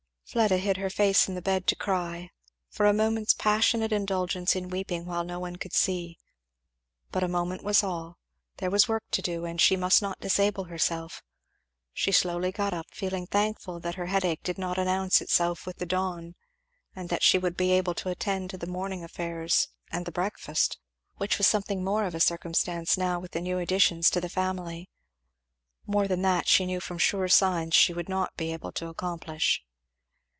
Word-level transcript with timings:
Fleda 0.31 0.55
hid 0.59 0.77
her 0.77 0.89
face 0.89 1.27
in 1.27 1.35
the 1.35 1.41
bed 1.41 1.67
to 1.67 1.75
cry 1.75 2.31
for 2.69 2.85
a 2.85 2.93
moment's 2.93 3.33
passionate 3.33 3.91
indulgence 3.91 4.55
in 4.55 4.69
weeping 4.69 5.05
while 5.05 5.25
no 5.25 5.41
one 5.41 5.57
could 5.57 5.73
see. 5.73 6.17
But 7.11 7.21
a 7.21 7.27
moment 7.27 7.65
was 7.65 7.83
all. 7.83 8.17
There 8.55 8.71
was 8.71 8.87
work 8.87 9.03
to 9.11 9.21
do 9.21 9.43
and 9.43 9.59
she 9.59 9.75
must 9.75 10.01
not 10.01 10.21
disable 10.21 10.63
herself. 10.63 11.21
She 11.91 12.13
slowly 12.13 12.53
got 12.53 12.73
up, 12.73 12.85
feeling 12.93 13.27
thankful 13.27 13.81
that 13.81 13.95
her 13.95 14.05
headache 14.05 14.41
did 14.41 14.57
not 14.57 14.77
announce 14.77 15.19
itself 15.19 15.65
with 15.65 15.79
the 15.79 15.85
dawn, 15.85 16.35
and 16.95 17.09
that 17.09 17.23
she 17.23 17.37
would 17.37 17.57
be 17.57 17.71
able 17.71 17.93
to 17.95 18.07
attend 18.07 18.51
to 18.51 18.57
the 18.57 18.67
morning 18.67 19.03
affairs 19.03 19.67
and 19.91 20.05
the 20.05 20.13
breakfast, 20.13 20.77
which 21.17 21.37
was 21.37 21.45
something 21.45 21.83
more 21.83 22.05
of 22.05 22.15
a 22.15 22.21
circumstance 22.21 22.97
now 22.97 23.19
with 23.19 23.31
the 23.31 23.41
new 23.41 23.57
additions 23.59 24.09
to 24.11 24.21
the 24.21 24.29
family. 24.29 24.89
More 25.85 26.07
than 26.07 26.21
that 26.21 26.47
she 26.47 26.65
knew 26.65 26.79
from 26.79 26.99
sure 26.99 27.27
signs 27.27 27.73
she 27.75 27.91
would 27.91 28.07
not 28.07 28.33
be 28.37 28.53
able 28.53 28.71
to 28.71 28.87
accomplish. 28.87 29.65